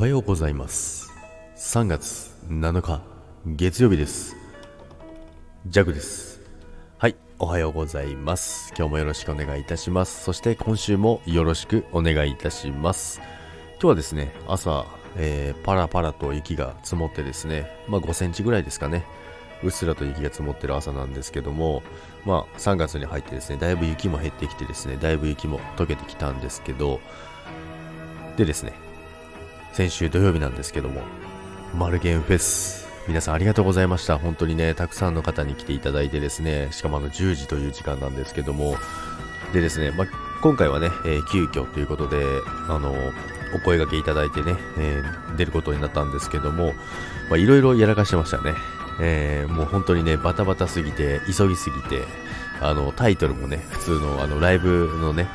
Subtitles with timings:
[0.00, 1.12] はようございます。
[1.56, 3.02] 3月7日
[3.44, 4.34] 月曜日です。
[5.66, 6.40] ジャグです。
[6.96, 8.72] はいおはようございます。
[8.78, 10.24] 今日もよろしくお願いいたします。
[10.24, 13.20] そして今週もよろしくお願いいたします。
[13.72, 14.86] 今日はですね朝、
[15.18, 19.04] えー、パラパラと雪が積もってですねまあ5センチぐらいですかね。
[19.62, 21.82] うっすらと雪が積もってる朝なんですけども、
[22.24, 27.00] まあ3月に入ってですね、だいぶ雪も減ってきてですね、だいぶ雪も溶けてきたんですけど、
[28.38, 28.72] でですね、
[29.72, 31.02] 先週土曜日なんですけども、
[31.76, 34.18] マルゲンフェス、皆さんありがとうございました。
[34.18, 38.76] 本当にね、たくさんの方に来ていただいてですね、しかもあの10時という時間なんですけども、
[39.52, 40.06] でですね、まあ、
[40.42, 42.16] 今回はね、えー、急遽ということで、
[42.68, 42.92] あの、
[43.54, 46.72] お声掛けいただいてね、えー、出ることになったんですけども、
[47.30, 48.54] まいろいろやらかしてましたね。
[49.00, 52.04] えー、もう本当にね、バタバタすぎて、急ぎすぎて、
[52.60, 55.26] あの、タイトルもね、普通のあの、ライブのね、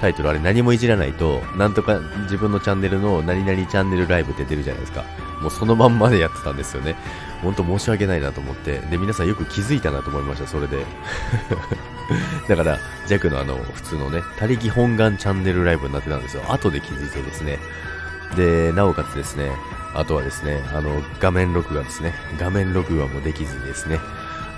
[0.00, 5.04] タイトルあれ何もいじらないと、なんとか自分のチャンネルの何々チャンネルライブって出るじゃないですか。
[5.40, 6.96] もうそのまんまでやってたんですよね。
[7.42, 8.78] ほんと申し訳ないなと思って。
[8.78, 10.84] で、皆さんよく気づいたなと思いました、それで。
[12.48, 16.42] だから、弱のあの、普通のね、他力本願チャンネルライブになってたんですよ。
[16.48, 17.58] 後で気づいてですね。
[18.36, 19.50] で、なおかつですね、
[19.94, 22.14] あとはですね、あの、画面録画ですね。
[22.38, 23.98] 画面録画もできずにですね、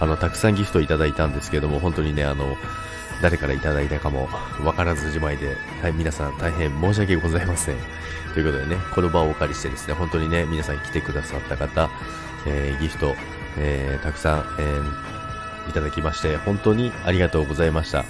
[0.00, 2.56] あの、たくさんギフトいただいたんですけども、本当にね、あの、
[3.20, 4.28] 誰からいただいたかも
[4.64, 7.76] わからずじまいで、はい、皆さん大変申し訳ございません。
[8.34, 11.90] ということでね、この場をお借りしてですね、本当にね、皆さん来てくださった方、
[12.46, 13.14] えー、ギフト、
[13.56, 18.04] えー、たくさん、えー、いただきまして、本当にありがとうございました。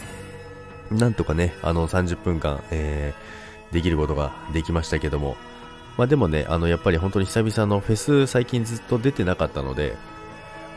[0.90, 5.36] なんとかね、あの30分間、えー、できることができましたけども、
[5.96, 9.96] まあでもね、あのやっぱり本当に久々のフェス最近ずっと出てなかったので、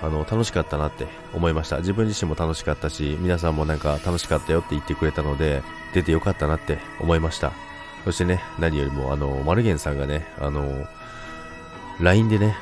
[0.02, 1.78] あの、楽しかったなって思いました。
[1.78, 7.52] 自分自身も楽しかったし、皆さんもなんか楽しかったよって言ってくれたので、出てよかったなって思いました。
[8.06, 10.88] そしてね、何よりも、あの、マルゲンさんがね、あの、
[12.00, 12.56] LINE でね、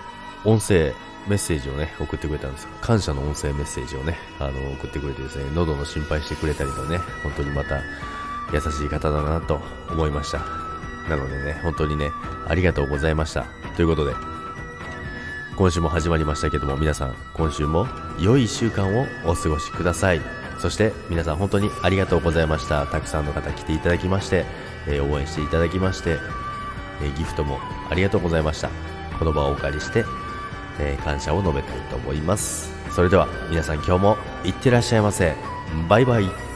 [0.44, 0.94] 音声
[1.28, 2.69] メッセージをね、送ってくれたんですよ。
[2.81, 7.81] 感謝の音声メッセージをね、あの、送ってくれてですね、喉の心配してくれたりとね、本当にまた
[8.52, 10.40] 優しい方だなと思いました。
[11.09, 12.12] なのでね、本当にね、
[12.47, 13.46] ありがとうございました。
[13.75, 14.13] ということで、
[15.59, 17.86] 今週も始まりましたけども皆さん今週も
[18.18, 20.22] 良い1週間をお過ごしください。
[20.58, 22.88] そして皆さん本当にありがとうございました。
[22.88, 24.46] たくさんの方来ていただきまして、
[24.88, 26.18] えー、応援していただきまして、
[27.02, 27.59] えー、ギフトも
[27.90, 28.69] ありがとうございました。
[29.19, 30.06] この場をお借りして、
[30.80, 32.74] えー、感謝を述べたいと思います。
[32.96, 35.36] それでは皆さん今日もいってらっしゃいませ。
[35.90, 36.49] バイバイ。